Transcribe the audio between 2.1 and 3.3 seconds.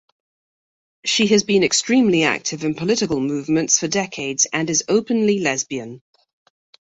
active in political